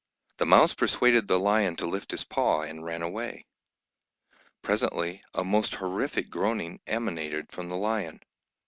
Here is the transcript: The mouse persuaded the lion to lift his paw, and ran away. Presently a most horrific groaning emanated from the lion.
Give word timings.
The 0.37 0.47
mouse 0.47 0.73
persuaded 0.73 1.27
the 1.27 1.39
lion 1.39 1.75
to 1.75 1.85
lift 1.85 2.09
his 2.09 2.23
paw, 2.23 2.61
and 2.63 2.83
ran 2.83 3.03
away. 3.03 3.45
Presently 4.63 5.23
a 5.35 5.43
most 5.43 5.75
horrific 5.75 6.31
groaning 6.31 6.81
emanated 6.87 7.51
from 7.51 7.69
the 7.69 7.77
lion. 7.77 8.23